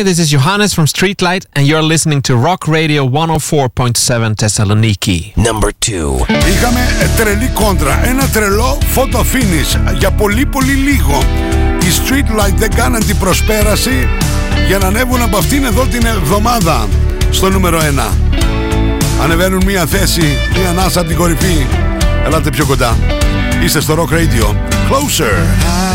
Hi, 0.00 0.04
this 0.04 0.18
is 0.18 0.30
Johannes 0.30 0.72
from 0.72 0.86
Streetlight, 0.86 1.44
and 1.54 1.66
you're 1.66 1.82
listening 1.82 2.22
to 2.22 2.34
Rock 2.34 2.66
Radio 2.66 3.06
104.7 3.06 4.34
Thessaloniki. 4.34 5.36
Number 5.36 5.70
2. 5.78 6.26
Είχαμε 6.48 6.80
τρελή 7.16 7.50
κόντρα. 7.54 8.00
Ένα 8.04 8.28
τρελό 8.28 8.78
photo 8.94 9.18
finish 9.18 9.94
για 9.98 10.10
πολύ 10.10 10.46
πολύ 10.46 10.72
λίγο. 10.72 11.22
Οι 11.82 11.86
Streetlight 12.00 12.54
δεν 12.56 12.74
κάναν 12.74 13.06
την 13.06 13.18
προσπέραση 13.18 14.08
για 14.66 14.78
να 14.78 14.86
ανέβουν 14.86 15.22
από 15.22 15.36
αυτήν 15.36 15.64
εδώ 15.64 15.86
την 15.86 16.06
εβδομάδα 16.06 16.88
στο 17.30 17.50
νούμερο 17.50 17.78
1. 17.78 18.12
Ανεβαίνουν 19.22 19.62
μία 19.64 19.86
θέση, 19.86 20.38
μία 20.58 20.72
νάσα 20.72 21.00
από 21.00 21.08
την 21.08 21.18
κορυφή. 21.18 21.66
Ελάτε 22.24 22.50
πιο 22.50 22.66
κοντά. 22.66 22.96
Είστε 23.64 23.80
στο 23.80 23.94
Rock 23.94 24.14
Radio. 24.14 24.54
Closer. 24.90 25.89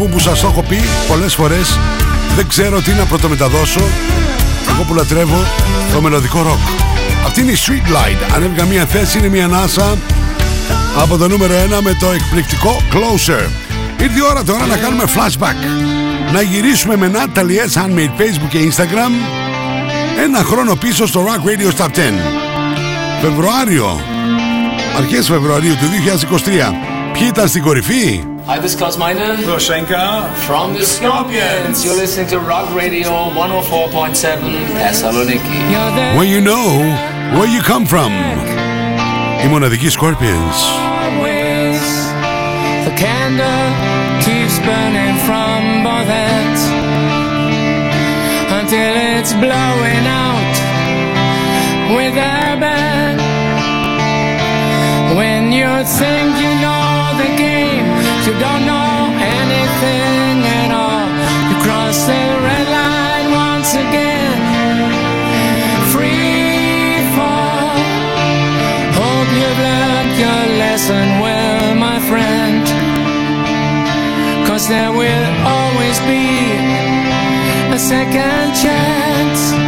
άλμπουμ 0.00 0.16
που 0.16 0.18
σας 0.18 0.40
το 0.40 0.46
έχω 0.46 0.62
πει 0.62 0.80
πολλές 1.08 1.34
φορές 1.34 1.78
Δεν 2.36 2.48
ξέρω 2.48 2.80
τι 2.80 2.92
να 2.92 3.04
πρωτομεταδώσω. 3.04 3.80
Εγώ 4.70 4.82
που 4.82 4.94
λατρεύω 4.94 5.44
το 5.92 6.00
μελωδικό 6.00 6.42
ροκ. 6.42 6.58
Αυτή 7.26 7.40
είναι 7.40 7.50
η 7.50 7.56
Street 7.66 7.88
Light. 7.88 8.34
Ανέβηκα 8.34 8.64
μια 8.64 8.86
θέση, 8.86 9.18
είναι 9.18 9.28
μια 9.28 9.44
ανάσα 9.44 9.96
Από 10.98 11.16
το 11.16 11.28
νούμερο 11.28 11.54
1 11.78 11.82
με 11.82 11.96
το 12.00 12.10
εκπληκτικό 12.10 12.82
Closer. 12.92 13.48
Ήρθε 14.00 14.18
η 14.18 14.22
ώρα 14.30 14.44
τώρα 14.44 14.66
να 14.66 14.76
κάνουμε 14.76 15.04
flashback. 15.06 15.56
Να 16.32 16.42
γυρίσουμε 16.42 16.96
με 16.96 17.08
Νάταλιες 17.08 17.76
Handmade 17.76 18.20
Facebook 18.20 18.48
και 18.48 18.58
Instagram 18.58 19.12
Ένα 20.24 20.38
χρόνο 20.38 20.74
πίσω 20.74 21.06
στο 21.06 21.24
Rock 21.26 21.48
Radio 21.48 21.76
Stop 21.76 21.88
10 21.88 21.90
Φεβρουάριο 23.20 24.00
Αρχές 24.96 25.26
Φεβρουαρίου 25.26 25.74
του 25.74 25.86
2023 26.44 26.48
Ποιοι 27.12 27.26
ήταν 27.30 27.48
στην 27.48 27.62
κορυφή; 27.62 28.27
Hi, 28.48 28.58
this 28.58 28.72
is 28.72 28.78
Klaus 28.78 28.96
Meine. 28.96 29.44
Roshenka. 29.44 30.32
From 30.46 30.72
the 30.72 30.82
Scorpions. 30.82 31.84
You're 31.84 31.94
listening 31.94 32.28
to 32.28 32.40
Rock 32.40 32.74
Radio 32.74 33.10
104.7 33.36 34.64
Thessaloniki. 34.72 36.16
When 36.16 36.28
you 36.28 36.40
know 36.40 36.66
where 37.36 37.46
you 37.46 37.60
come 37.60 37.84
from. 37.84 38.10
Η 39.44 39.46
μοναδική 39.48 39.90
Scorpions. 39.90 40.56
The 42.86 42.94
candle 43.04 43.68
keeps 44.24 44.56
burning 44.68 45.16
from 45.28 45.84
both 45.84 46.08
ends 46.08 46.62
until 48.58 48.92
it's 49.12 49.32
blowing 49.44 50.04
out 50.24 50.54
with 51.94 52.16
a 52.16 52.56
bang. 52.62 53.18
When 55.18 55.52
you 55.52 55.70
think 55.98 56.30
you 56.44 56.52
know 56.64 56.77
you 58.28 58.38
don't 58.38 58.66
know 58.66 58.92
anything 59.40 60.36
at 60.60 60.70
all. 60.82 61.08
You 61.48 61.56
cross 61.64 61.96
the 62.04 62.24
red 62.46 62.66
line 62.78 63.28
once 63.32 63.70
again. 63.72 64.38
Free 65.92 67.00
fall. 67.16 67.72
Hope 69.00 69.30
you've 69.38 69.60
learned 69.68 70.12
your 70.24 70.42
lesson 70.62 71.06
well, 71.24 71.74
my 71.74 71.98
friend. 72.10 72.64
Cause 74.46 74.68
there 74.68 74.92
will 74.92 75.30
always 75.56 75.98
be 76.00 76.24
a 77.72 77.78
second 77.78 78.46
chance. 78.62 79.67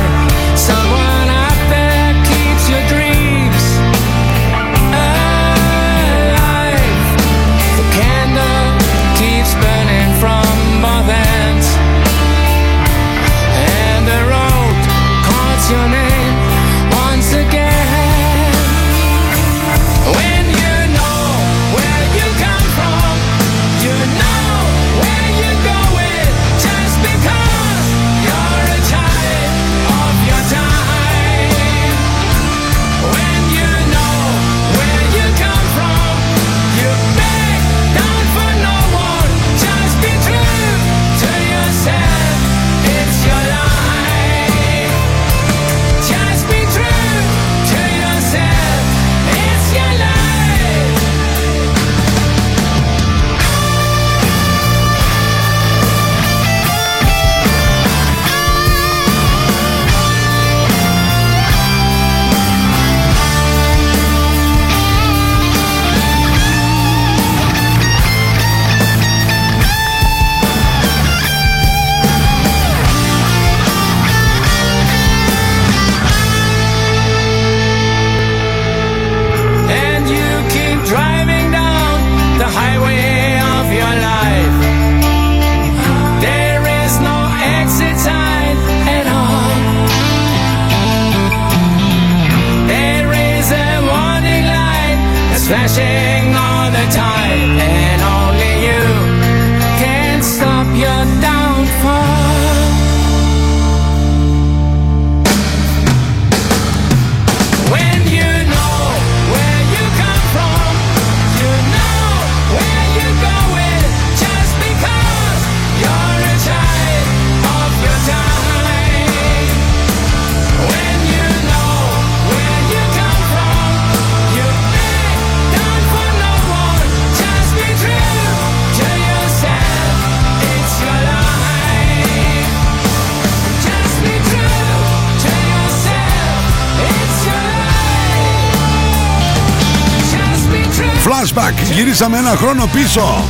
Flashback, 141.35 141.73
γυρίσαμε 141.73 142.17
ένα 142.17 142.29
χρόνο 142.35 142.69
πίσω. 142.73 143.23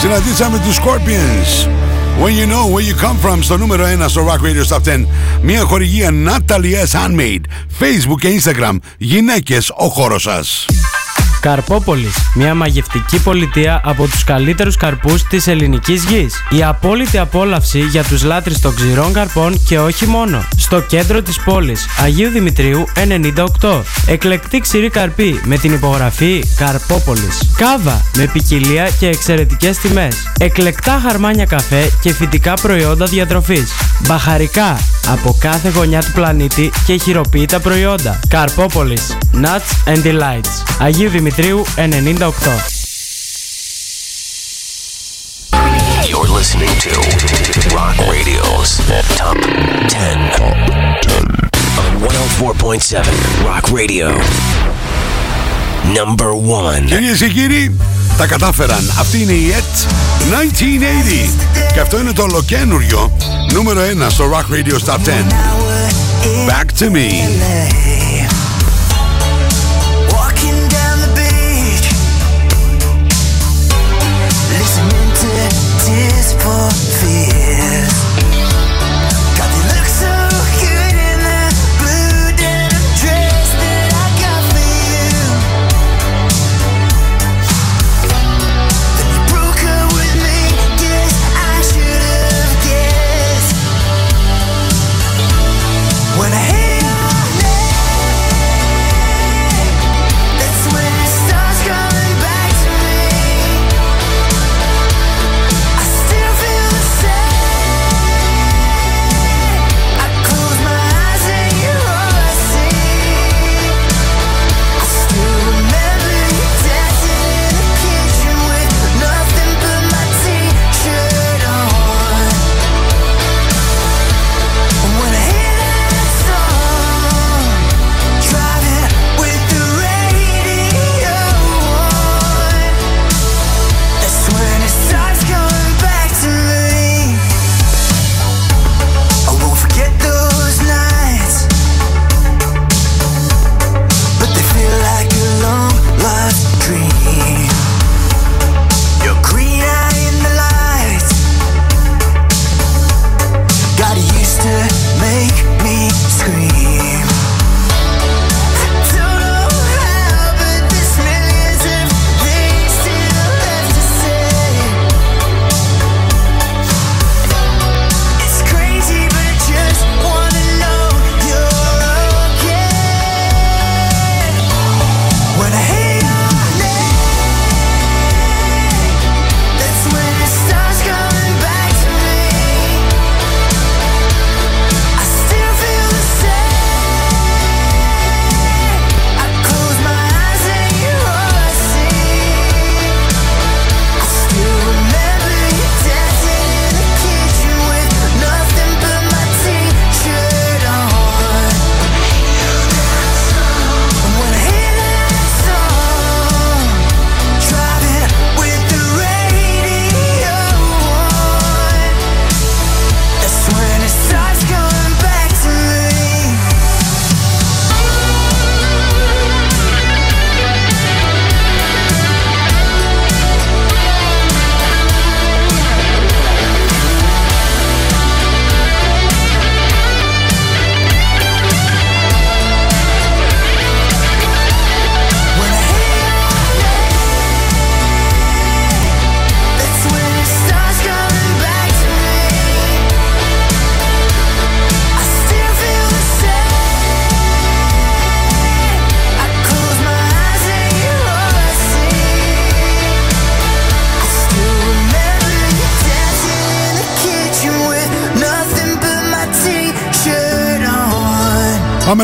Συναντήσαμε 0.00 0.58
τους 0.58 0.76
Scorpions. 0.76 1.68
When 2.22 2.30
you 2.30 2.46
know 2.46 2.74
where 2.74 2.82
you 2.82 3.04
come 3.04 3.26
from 3.26 3.38
στο 3.40 3.56
νούμερο 3.56 3.84
1 3.84 4.08
στο 4.08 4.26
Rock 4.26 4.46
Radio 4.46 4.76
Top 4.76 4.94
10. 4.94 5.06
Μια 5.42 5.60
χορηγία 5.60 6.10
Natalie 6.26 6.86
S. 6.86 7.06
Handmade. 7.06 7.40
Facebook 7.80 8.18
και 8.20 8.40
Instagram. 8.40 8.76
Γυναίκες, 8.98 9.72
ο 9.76 9.88
χώρος 9.88 10.22
σας. 10.22 10.66
Καρπόπολης, 11.40 12.14
μια 12.34 12.54
μαγευτική 12.54 13.22
πολιτεία 13.22 13.80
από 13.84 14.06
τους 14.06 14.24
καλύτερους 14.24 14.76
καρπούς 14.76 15.22
της 15.22 15.46
ελληνικής 15.46 16.04
γης. 16.04 16.42
Η 16.50 16.64
απόλυτη 16.64 17.18
απόλαυση 17.18 17.80
για 17.80 18.04
τους 18.04 18.22
λάτρεις 18.24 18.60
των 18.60 18.74
ξηρών 18.74 19.12
καρπών 19.12 19.60
και 19.64 19.78
όχι 19.78 20.06
μόνο. 20.06 20.44
Στο 20.56 20.80
κέντρο 20.80 21.22
της 21.22 21.40
πόλης, 21.40 21.86
Αγίου 22.02 22.30
Δημητρίου 22.30 22.84
98. 22.94 23.82
Εκλεκτή 24.06 24.58
ξηρή 24.58 24.88
καρπή 24.90 25.40
με 25.44 25.56
την 25.56 25.72
υπογραφή 25.72 26.44
Καρπόπολης. 26.56 27.50
Κάβα 27.56 28.04
με 28.16 28.26
ποικιλία 28.32 28.90
και 28.98 29.06
εξαιρετικές 29.08 29.78
τιμές. 29.78 30.16
Εκλεκτά 30.38 31.00
χαρμάνια 31.06 31.44
καφέ 31.44 31.90
και 32.00 32.12
φυτικά 32.12 32.54
προϊόντα 32.54 33.06
διατροφής. 33.06 33.72
Μπαχαρικά 34.06 34.78
από 35.12 35.36
κάθε 35.40 35.68
γωνιά 35.68 36.00
του 36.00 36.12
πλανήτη 36.12 36.70
και 36.86 36.96
χειροποίητα 36.96 37.60
προϊόντα. 37.60 38.20
Καρπόπολης. 38.28 39.16
Nuts 39.34 39.92
and 39.92 40.02
Delights. 40.04 40.62
Αγίου 40.80 41.08
Δημητρίου 41.08 41.64
98. 41.76 41.80
You're 46.10 46.30
listening 46.38 46.74
to 46.86 46.92
Rock 47.76 47.96
Radio's 48.14 48.70
Top 49.18 49.38
10. 49.88 50.18
On 51.82 51.92
104.7 52.00 53.04
Rock 53.48 53.64
Radio. 53.78 54.08
Number 55.98 56.30
1. 56.80 56.84
Κυρίες 56.86 57.18
και 57.18 57.28
κύριοι, 57.28 57.76
τα 58.18 58.26
κατάφεραν. 58.26 58.92
Αυτή 58.98 59.22
είναι 59.22 59.32
η 59.32 59.54
ET 59.58 59.86
1980. 60.30 61.72
Και 61.72 61.80
αυτό 61.80 62.00
είναι 62.00 62.12
το 62.12 62.22
ολοκένουργιο 62.22 63.16
νούμερο 63.52 63.80
1 63.80 64.06
στο 64.08 64.30
Rock 64.32 64.54
Radio 64.54 64.74
Top 64.74 64.98
10. 64.98 64.98
Back 66.48 66.82
to 66.82 66.90
me. 66.90 67.97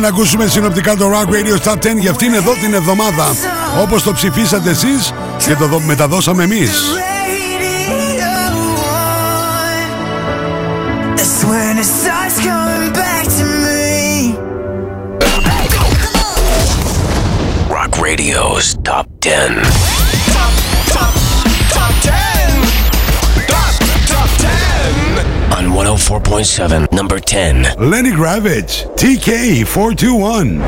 Να 0.05 0.11
ακούσουμε 0.11 0.47
συνοπτικά 0.47 0.97
το 0.97 1.11
Rock 1.11 1.29
Radio 1.29 1.69
Top 1.73 1.77
10 1.77 1.99
για 1.99 2.11
αυτήν 2.11 2.35
εδώ 2.35 2.53
την 2.53 2.75
εβδομάδα. 2.75 3.25
Όπως 3.83 4.03
το 4.03 4.13
ψηφίσατε 4.13 4.71
εσείς 4.71 5.13
και 5.47 5.55
το 5.55 5.67
δο- 5.67 5.81
μεταδώσαμε 5.81 6.43
εμείς. 6.45 6.71
104.7, 26.25 26.93
number 26.93 27.21
10. 27.21 27.77
Lenny 27.79 28.11
Gravitz, 28.11 28.85
TK421. 28.97 30.61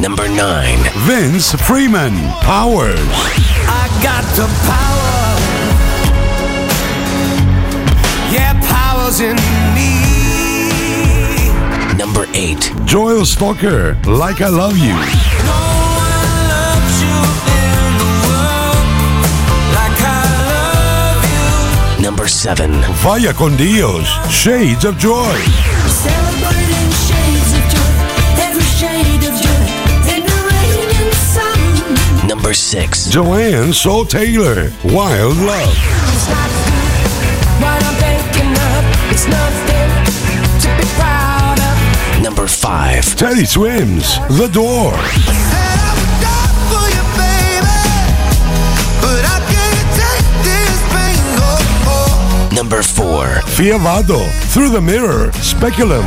Number 0.00 0.28
9. 0.28 0.78
Vince 1.06 1.52
Freeman, 1.66 2.12
Powers. 2.42 2.98
I 3.66 3.88
got 4.02 4.24
the 4.36 4.46
power. 4.66 5.04
Yeah, 8.32 8.52
power's 8.68 9.20
in 9.20 9.36
me. 9.74 9.92
Number 11.96 12.26
8. 12.34 12.72
Joel 12.84 13.24
Stalker, 13.24 13.96
Like 14.04 14.40
I 14.40 14.48
Love 14.48 14.76
You. 14.76 14.92
Number 14.92 15.73
7. 22.44 22.68
Vaya 23.00 23.32
con 23.32 23.56
Dios, 23.56 24.06
Shades 24.28 24.84
of 24.84 24.98
Joy. 24.98 25.34
Celebrating 25.88 26.90
shades 27.08 27.54
of 27.56 27.64
joy, 27.72 27.94
every 28.36 28.68
shade 28.76 29.24
of 29.24 29.32
joy, 29.40 29.64
in 30.12 30.20
the 30.26 30.38
rain 30.52 30.88
and 31.00 31.14
sun. 31.32 32.28
Number 32.28 32.52
6. 32.52 33.08
Joanne 33.08 33.72
Soul 33.72 34.04
Taylor, 34.04 34.70
Wild 34.84 35.38
Love. 35.38 35.74
What 37.62 37.82
I'm 37.82 37.96
thinking 37.96 38.52
of, 38.52 38.84
it's 39.10 39.26
nothing 39.26 39.88
to 40.60 40.68
be 40.76 40.86
proud 41.00 41.58
of. 41.58 42.22
Number 42.22 42.46
5. 42.46 43.16
Teddy 43.16 43.46
Swims, 43.46 44.18
The 44.28 44.50
Door. 44.52 44.92
Number 52.54 52.82
4. 52.82 53.24
Fiavado, 53.56 54.30
Through 54.52 54.70
the 54.70 54.80
Mirror, 54.80 55.32
Speculum. 55.32 56.04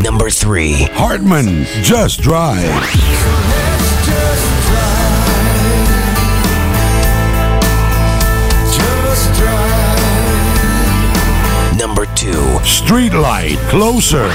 Number 0.00 0.30
3. 0.30 0.72
Hartman, 0.92 1.64
Just 1.82 2.20
Drive. 2.20 2.62
Number 11.76 12.06
2. 12.14 12.30
Streetlight, 12.62 13.56
Closer. 13.70 14.28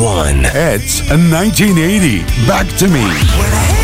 Number 0.00 0.14
1. 0.14 0.36
It's 0.54 1.00
1980, 1.10 2.22
Back 2.46 2.66
to 2.78 2.88
Me. 2.88 3.79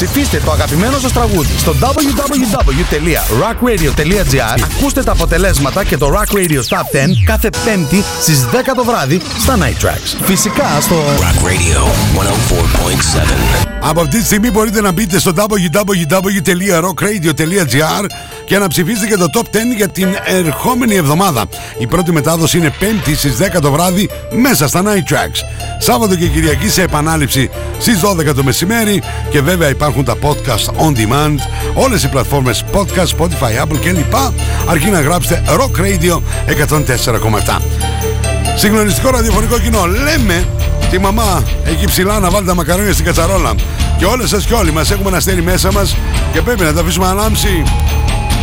Ψηφίστε 0.00 0.40
το 0.44 0.50
αγαπημένο 0.50 0.98
σας 0.98 1.12
τραγούδι 1.12 1.58
στο 1.58 1.74
www.rockradio.gr 1.80 4.62
Ακούστε 4.64 5.02
τα 5.02 5.12
αποτελέσματα 5.12 5.84
και 5.84 5.96
το 5.96 6.12
Rock 6.14 6.32
Radio 6.34 6.56
Top 6.56 6.56
10 6.56 6.60
κάθε 7.24 7.48
πέμπτη 7.64 8.04
στις 8.20 8.46
10 8.52 8.56
το 8.76 8.84
βράδυ 8.84 9.20
στα 9.38 9.58
Night 9.58 9.76
Tracks. 9.84 10.16
Φυσικά 10.22 10.80
στο 10.80 10.96
Rock 10.96 11.44
Radio 11.44 11.82
104.7. 12.18 12.22
Από 13.80 14.00
αυτή 14.00 14.18
τη 14.18 14.24
στιγμή 14.24 14.50
μπορείτε 14.50 14.80
να 14.80 14.92
μπείτε 14.92 15.18
στο 15.18 15.32
www.rockradio.gr 15.36 18.04
και 18.44 18.58
να 18.58 18.68
ψηφίσετε 18.68 19.06
και 19.06 19.16
το 19.16 19.26
Top 19.32 19.42
10 19.42 19.44
για 19.76 19.88
την 19.88 20.08
ερχόμενη 20.24 20.94
εβδομάδα. 20.94 21.44
Η 21.78 21.86
πρώτη 21.86 22.12
μετάδοση 22.12 22.58
είναι 22.58 22.74
5η 22.80 23.14
στις 23.16 23.36
10 23.56 23.60
το 23.60 23.72
βράδυ 23.72 24.10
μέσα 24.30 24.68
στα 24.68 24.82
Night 24.84 25.04
Tracks. 25.12 25.42
Σάββατο 25.78 26.16
και 26.16 26.26
Κυριακή 26.26 26.68
σε 26.68 26.82
επανάληψη 26.82 27.50
στις 27.78 28.00
12 28.00 28.34
το 28.34 28.44
μεσημέρι 28.44 29.02
και 29.30 29.40
βέβαια 29.40 29.68
υπάρχουν 29.88 30.04
τα 30.04 30.28
podcast 30.28 30.86
on 30.86 30.96
demand, 30.96 31.38
όλες 31.74 32.02
οι 32.02 32.08
πλατφόρμες 32.08 32.64
podcast, 32.72 33.06
Spotify, 33.18 33.64
Apple 33.64 33.78
κλπ. 33.80 34.14
Αρκεί 34.66 34.90
να 34.90 35.00
γράψετε 35.00 35.42
Rock 35.48 35.80
Radio 35.80 36.20
104,7. 36.46 37.60
Συγκλονιστικό 38.56 39.10
ραδιοφωνικό 39.10 39.58
κοινό. 39.58 39.86
Λέμε 39.86 40.48
τη 40.90 40.98
μαμά 40.98 41.42
εκεί 41.64 41.86
ψηλά 41.86 42.18
να 42.18 42.30
βάλει 42.30 42.46
τα 42.46 42.54
μακαρόνια 42.54 42.92
στην 42.92 43.04
κατσαρόλα. 43.04 43.54
Και 43.98 44.04
όλες 44.04 44.28
σας 44.28 44.44
και 44.44 44.54
όλοι 44.54 44.72
μας 44.72 44.90
έχουμε 44.90 45.08
ένα 45.08 45.16
αστέρι 45.16 45.42
μέσα 45.42 45.72
μας 45.72 45.96
και 46.32 46.42
πρέπει 46.42 46.62
να 46.62 46.72
τα 46.72 46.80
αφήσουμε 46.80 47.06
ανάμψει. 47.06 47.62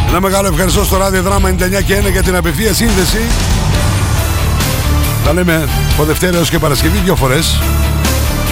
Ένα 0.09 0.21
μεγάλο 0.21 0.47
ευχαριστώ 0.47 0.83
στο 0.83 0.97
ράδιο 0.97 1.21
δράμα 1.21 1.49
99 1.49 1.81
και 1.85 1.95
1 1.97 2.11
για 2.11 2.23
την 2.23 2.35
απευθεία 2.35 2.73
σύνδεση. 2.73 3.21
Τα 5.25 5.33
λέμε 5.33 5.67
από 5.93 6.03
Δευτέρα 6.03 6.37
έως 6.37 6.49
και 6.49 6.59
Παρασκευή 6.59 6.97
δύο 6.97 7.15
φορές. 7.15 7.59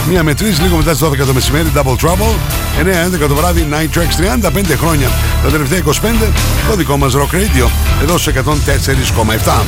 Μία 0.07 0.23
με 0.23 0.33
τρεις, 0.33 0.59
λίγο 0.61 0.75
μετά 0.75 0.91
τις 0.91 0.99
12 0.99 1.25
το 1.25 1.33
μεσημέρι, 1.33 1.71
Double 1.75 1.95
Trouble. 1.95 2.35
9-11 2.79 3.27
το 3.27 3.35
βράδυ, 3.35 3.67
Night 3.71 3.97
Tracks, 3.97 4.15
35 4.15 4.75
χρόνια. 4.75 5.07
Τα 5.43 5.49
τελευταία 5.49 5.77
25, 5.77 6.31
το 6.69 6.75
δικό 6.75 6.97
μας 6.97 7.13
Rock 7.15 7.35
Radio, 7.35 7.69
εδώ 8.01 8.17
στους 8.17 8.27
104,7. 8.27 9.65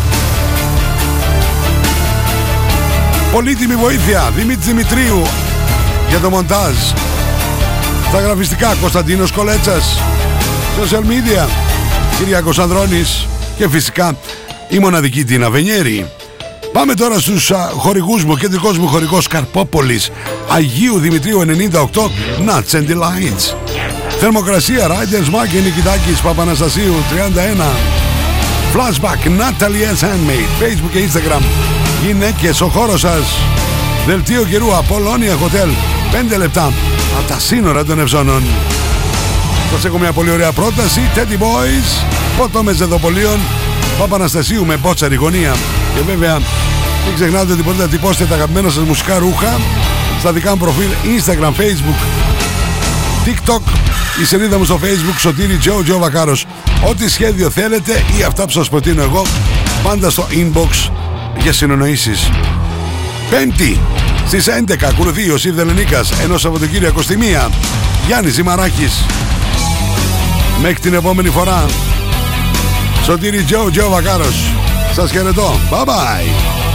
Πολύτιμη 3.31 3.75
βοήθεια, 3.75 4.31
Δημήτρη 4.35 4.63
Δημητρίου 4.65 5.21
για 6.09 6.19
το 6.19 6.29
μοντάζ. 6.29 6.75
Τα 8.11 8.19
γραφιστικά, 8.19 8.75
Κωνσταντίνος 8.81 9.31
Κολέτσας. 9.31 9.99
Social 10.81 11.01
media, 11.01 11.47
Κυριάκος 12.17 12.59
Ανδρώνης 12.59 13.27
και 13.57 13.69
φυσικά 13.69 14.15
η 14.69 14.79
μοναδική 14.79 15.23
Τίνα 15.23 15.49
Βενιέρη. 15.49 16.14
Πάμε 16.75 16.93
τώρα 16.93 17.19
στους 17.19 17.51
α, 17.51 17.69
χορηγούς 17.75 18.23
μου, 18.23 18.35
κεντρικός 18.35 18.77
μου 18.77 18.87
χορηγός 18.87 19.27
Καρπόπολης, 19.27 20.11
Αγίου 20.49 20.99
Δημητρίου 20.99 21.39
98, 21.39 22.11
Nuts 22.47 22.75
and 22.75 22.87
Delights. 22.89 23.55
Θερμοκρασία, 24.19 24.87
Riders 24.87 25.29
Mark 25.29 25.63
Νικητάκης 25.63 26.21
Παπαναστασίου 26.21 26.93
31. 27.09 27.75
Flashback, 28.73 29.27
Natalie 29.27 29.99
S. 29.99 30.03
Handmade, 30.03 30.63
Facebook 30.63 30.91
και 30.91 30.99
Instagram. 30.99 31.41
Γυναίκες, 32.05 32.61
ο 32.61 32.67
χώρος 32.67 32.99
σας. 32.99 33.37
Δελτίο 34.07 34.43
καιρού, 34.43 34.67
Apollonia 34.67 35.43
Hotel. 35.43 35.69
5 36.33 36.37
λεπτά 36.37 36.71
από 37.19 37.27
τα 37.27 37.39
σύνορα 37.39 37.85
των 37.85 37.99
Ευζώνων. 37.99 38.43
Σας 39.71 39.85
έχω 39.85 39.97
μια 39.97 40.11
πολύ 40.11 40.31
ωραία 40.31 40.51
πρόταση. 40.51 41.01
Teddy 41.15 41.37
Boys, 41.41 42.05
ποτό 42.37 42.63
μεζεδοπολίων, 42.63 43.39
Παπαναστασίου 43.99 44.65
με 44.65 44.77
μπότσαρη 44.77 45.15
γωνία. 45.15 45.55
Και 45.95 46.01
βέβαια, 46.05 46.39
μην 47.05 47.15
ξεχνάτε 47.15 47.53
ότι 47.53 47.63
μπορείτε 47.63 47.83
να 47.83 47.89
τυπώσετε 47.89 48.25
τα 48.25 48.35
αγαπημένα 48.35 48.69
σας 48.69 48.83
μουσικά 48.83 49.17
ρούχα 49.17 49.59
στα 50.19 50.31
δικά 50.33 50.49
μου 50.51 50.57
προφίλ 50.57 50.89
Instagram, 51.03 51.49
Facebook, 51.61 51.99
TikTok, 53.25 53.61
η 54.21 54.25
σελίδα 54.25 54.57
μου 54.57 54.63
στο 54.63 54.79
Facebook 54.83 55.19
Σωτήρι 55.19 55.57
Τζο 55.57 55.83
Τζο 55.83 55.97
Βακάρος. 55.97 56.45
Ό,τι 56.89 57.09
σχέδιο 57.09 57.49
θέλετε 57.49 58.03
ή 58.19 58.23
αυτά 58.23 58.45
που 58.45 58.51
σας 58.51 58.69
προτείνω 58.69 59.01
εγώ, 59.01 59.25
πάντα 59.83 60.09
στο 60.09 60.27
inbox 60.31 60.89
για 61.41 61.53
συνεννοήσεις. 61.53 62.29
Πέμπτη 63.29 63.79
στις 64.27 64.47
11 64.47 64.85
ακολουθεί 64.85 65.29
ο 65.29 65.37
Σίβ 65.37 65.55
Δελενίκας, 65.55 66.11
ενώ 66.23 66.37
Σαββατοκύριακο 66.37 67.01
στη 67.01 67.17
μία 67.17 67.49
Γιάννης 68.07 68.33
Ζημαράκης. 68.33 69.05
Μέχρι 70.61 70.79
την 70.79 70.93
επόμενη 70.93 71.29
φορά, 71.29 71.65
Σωτήρι 73.05 73.43
Τζο 73.43 73.69
Τζο 73.71 73.89
Βακάρος. 73.89 74.64
Σας 74.94 75.10
χαιρετώ. 75.10 75.50
Bye 75.70 75.84
bye. 75.84 76.73